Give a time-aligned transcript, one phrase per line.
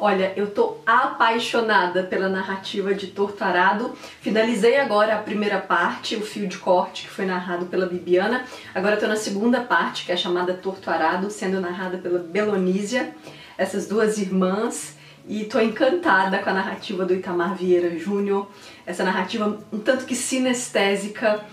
[0.00, 3.92] Olha, eu tô apaixonada pela narrativa de Torturado.
[4.20, 8.44] Finalizei agora a primeira parte, o fio de corte, que foi narrado pela Bibiana.
[8.72, 13.12] Agora eu tô na segunda parte, que é chamada Torturado, sendo narrada pela Belonísia,
[13.56, 14.96] essas duas irmãs.
[15.26, 18.48] E tô encantada com a narrativa do Itamar Vieira Júnior,
[18.86, 21.44] essa narrativa um tanto que sinestésica.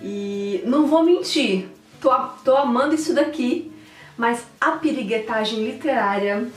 [0.00, 1.68] E não vou mentir,
[2.00, 2.10] tô,
[2.44, 3.70] tô amando isso daqui,
[4.16, 6.48] mas a piriguetagem literária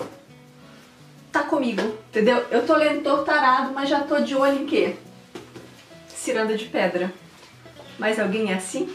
[1.34, 2.46] tá comigo, entendeu?
[2.52, 4.96] Eu tô lendo Tortarado, mas já tô de olho em quê?
[6.08, 7.12] Ciranda de Pedra.
[7.98, 8.88] Mas alguém é assim?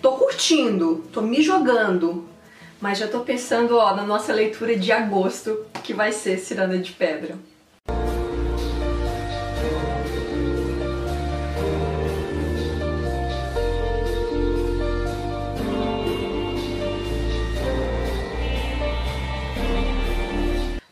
[0.00, 2.28] Tô curtindo, tô me jogando,
[2.80, 6.92] mas já tô pensando, ó, na nossa leitura de agosto, que vai ser Ciranda de
[6.92, 7.36] Pedra.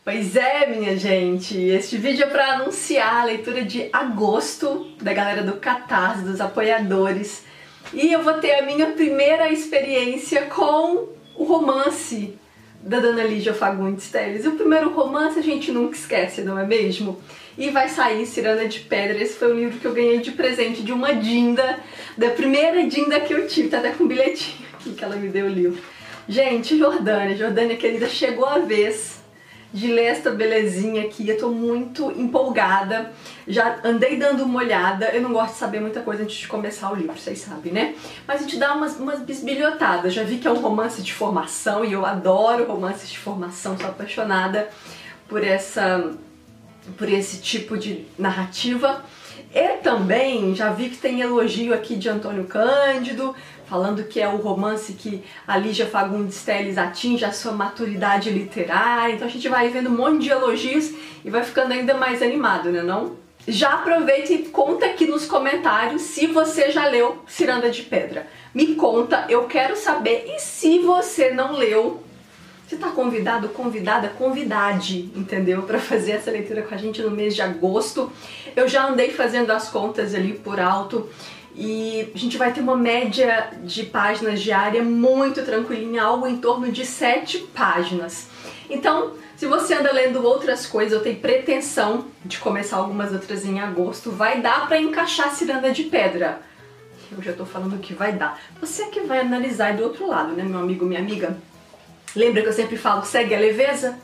[0.05, 5.41] Pois é, minha gente, este vídeo é para anunciar a leitura de agosto da galera
[5.41, 7.43] do Catarse, dos apoiadores.
[7.91, 12.37] E eu vou ter a minha primeira experiência com o romance
[12.81, 14.45] da Dona Lígia Fagundes Teles.
[14.45, 17.19] E o primeiro romance a gente nunca esquece, não é mesmo?
[17.57, 19.17] E vai sair Ciranda de Pedra.
[19.19, 21.79] Esse foi o livro que eu ganhei de presente de uma Dinda,
[22.15, 23.69] da primeira Dinda que eu tive.
[23.69, 25.81] Tá até com um bilhetinho aqui que ela me deu o livro.
[26.29, 29.24] Gente, Jordânia, Jordânia querida, chegou a vez
[29.75, 31.27] de ler esta belezinha aqui.
[31.27, 33.11] Eu tô muito empolgada.
[33.45, 35.09] Já andei dando uma olhada.
[35.09, 37.93] Eu não gosto de saber muita coisa antes de começar o livro, vocês sabem, né?
[38.25, 40.13] Mas a gente dá umas, umas bisbilhotadas.
[40.13, 43.77] Já vi que é um romance de formação e eu adoro romances de formação.
[43.77, 44.69] Sou apaixonada
[45.27, 46.09] por essa
[46.97, 49.03] por esse tipo de narrativa.
[49.55, 53.33] E também já vi que tem elogio aqui de Antônio Cândido,
[53.65, 59.13] falando que é o romance que a Lígia Fagundes Telles atinge a sua maturidade literária.
[59.13, 60.91] Então a gente vai vendo um monte de elogios
[61.23, 63.15] e vai ficando ainda mais animado, né não?
[63.47, 68.27] Já aproveita e conta aqui nos comentários se você já leu Ciranda de Pedra.
[68.53, 70.25] Me conta, eu quero saber.
[70.35, 72.03] E se você não leu,
[72.67, 75.61] você tá convidado, convidada, convidade, entendeu?
[75.63, 78.11] Para fazer essa leitura com a gente no mês de agosto.
[78.55, 81.07] Eu já andei fazendo as contas ali por alto
[81.55, 86.71] e a gente vai ter uma média de páginas diária muito tranquilinha, algo em torno
[86.71, 88.27] de 7 páginas.
[88.67, 93.59] Então, se você anda lendo outras coisas, eu tenho pretensão de começar algumas outras em
[93.59, 96.41] agosto, vai dar para encaixar Ciranda de Pedra.
[97.11, 98.41] Eu já tô falando que vai dar.
[98.59, 101.37] Você que vai analisar do outro lado, né, meu amigo, minha amiga?
[102.15, 103.97] Lembra que eu sempre falo, segue a leveza?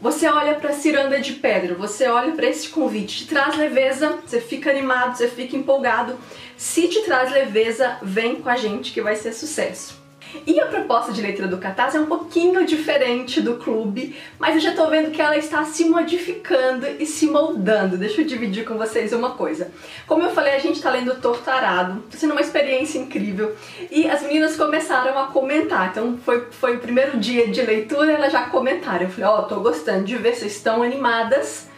[0.00, 4.40] Você olha para Ciranda de Pedra, você olha para esse convite, te traz leveza, você
[4.40, 6.18] fica animado, você fica empolgado.
[6.56, 10.01] Se te traz leveza, vem com a gente que vai ser sucesso.
[10.46, 14.60] E a proposta de leitura do Catarse é um pouquinho diferente do clube, mas eu
[14.60, 17.96] já tô vendo que ela está se modificando e se moldando.
[17.96, 19.70] Deixa eu dividir com vocês uma coisa.
[20.06, 23.54] Como eu falei, a gente tá lendo Tortarado, tá sendo uma experiência incrível,
[23.90, 25.90] e as meninas começaram a comentar.
[25.90, 29.02] Então foi, foi o primeiro dia de leitura, elas já comentaram.
[29.02, 31.71] Eu falei, ó, oh, tô gostando de ver, vocês estão animadas.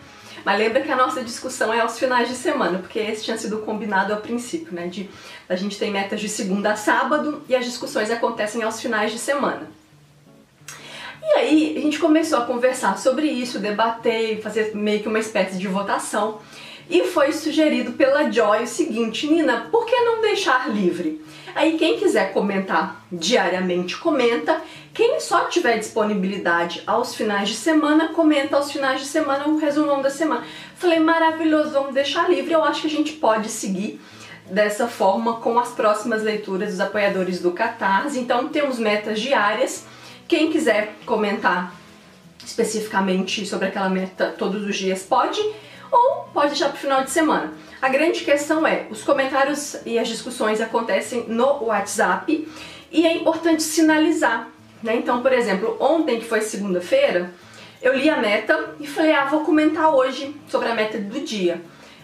[0.44, 3.58] Mas lembra que a nossa discussão é aos finais de semana, porque esse tinha sido
[3.58, 4.88] combinado a princípio, né?
[4.88, 5.08] De,
[5.48, 9.18] a gente tem metas de segunda a sábado e as discussões acontecem aos finais de
[9.18, 9.70] semana.
[11.22, 15.56] E aí a gente começou a conversar sobre isso, debater, fazer meio que uma espécie
[15.56, 16.38] de votação.
[16.88, 21.24] E foi sugerido pela Joy o seguinte, Nina, por que não deixar livre?
[21.54, 24.60] Aí quem quiser comentar diariamente, comenta.
[24.92, 30.02] Quem só tiver disponibilidade aos finais de semana, comenta aos finais de semana o resumão
[30.02, 30.44] da semana.
[30.76, 32.52] Falei, maravilhoso, vamos deixar livre.
[32.52, 34.00] Eu acho que a gente pode seguir
[34.50, 38.18] dessa forma com as próximas leituras dos apoiadores do Catarse.
[38.18, 39.84] Então temos metas diárias.
[40.28, 41.74] Quem quiser comentar
[42.44, 45.40] especificamente sobre aquela meta todos os dias pode
[45.94, 47.52] ou pode deixar para o final de semana.
[47.80, 52.48] A grande questão é, os comentários e as discussões acontecem no WhatsApp
[52.90, 54.48] e é importante sinalizar.
[54.82, 54.96] Né?
[54.96, 57.32] Então, por exemplo, ontem, que foi segunda-feira,
[57.80, 61.62] eu li a meta e falei, ah, vou comentar hoje sobre a meta do dia.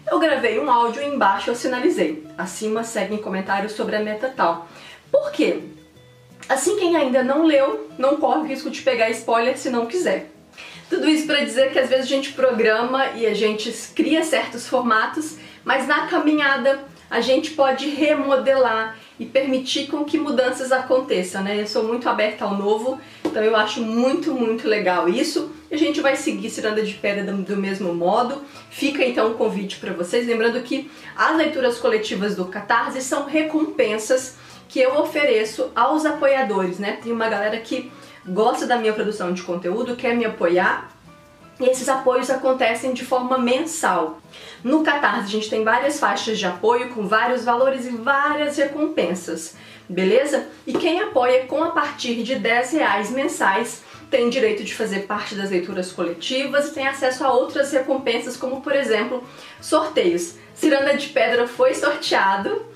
[0.08, 2.26] Eu gravei um áudio e embaixo eu sinalizei.
[2.38, 4.68] Acima seguem comentários sobre a meta tal.
[5.10, 5.62] Por quê?
[6.48, 10.30] Assim quem ainda não leu, não corre o risco de pegar spoiler se não quiser.
[10.90, 14.66] Tudo isso para dizer que às vezes a gente programa e a gente cria certos
[14.66, 21.60] formatos, mas na caminhada a gente pode remodelar e permitir com que mudanças aconteçam, né?
[21.60, 25.52] Eu sou muito aberta ao novo, então eu acho muito, muito legal isso.
[25.70, 28.42] A gente vai seguir Ciranda de Pedra do, mesmo modo.
[28.68, 33.26] Fica então o um convite para vocês, lembrando que as leituras coletivas do Catarse são
[33.26, 34.36] recompensas
[34.68, 36.98] que eu ofereço aos apoiadores, né?
[37.00, 37.92] Tem uma galera que
[38.26, 40.90] gosta da minha produção de conteúdo, quer me apoiar
[41.60, 44.18] e esses apoios acontecem de forma mensal.
[44.64, 49.54] No Catarse a gente tem várias faixas de apoio com vários valores e várias recompensas,
[49.88, 50.48] beleza?
[50.66, 55.34] E quem apoia com a partir de 10 reais mensais tem direito de fazer parte
[55.34, 59.22] das leituras coletivas e tem acesso a outras recompensas, como por exemplo,
[59.60, 60.34] sorteios.
[60.54, 62.66] Ciranda de Pedra foi sorteado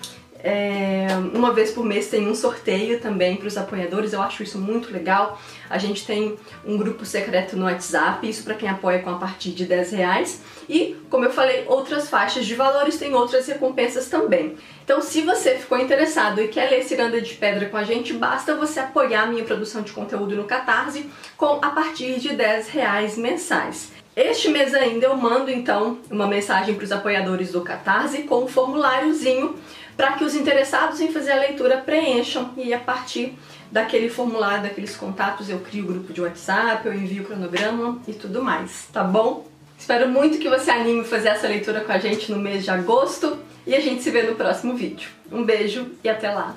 [0.47, 4.59] é, uma vez por mês tem um sorteio também para os apoiadores, eu acho isso
[4.59, 5.41] muito legal.
[5.71, 6.37] A gente tem
[6.67, 10.43] um grupo secreto no WhatsApp, isso para quem apoia com a partir de 10 reais.
[10.69, 14.55] E, como eu falei, outras faixas de valores tem outras recompensas também.
[14.85, 18.55] Então, se você ficou interessado e quer ler Ciranda de Pedra com a gente, basta
[18.55, 21.09] você apoiar a minha produção de conteúdo no Catarse
[21.39, 23.93] com a partir de 10 reais mensais.
[24.17, 28.47] Este mês ainda eu mando então uma mensagem para os apoiadores do Catarse com um
[28.47, 29.57] formuláriozinho
[29.97, 33.37] para que os interessados em fazer a leitura preencham e a partir
[33.71, 38.43] daquele formulário, daqueles contatos, eu crio grupo de WhatsApp, eu envio o cronograma e tudo
[38.43, 39.47] mais, tá bom?
[39.79, 42.71] Espero muito que você anime a fazer essa leitura com a gente no mês de
[42.71, 45.11] agosto e a gente se vê no próximo vídeo.
[45.31, 46.55] Um beijo e até lá.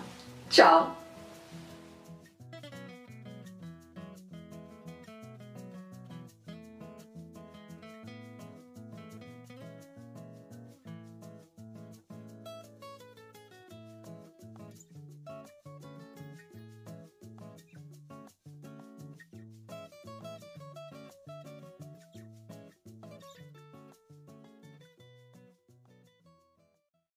[0.50, 1.07] Tchau!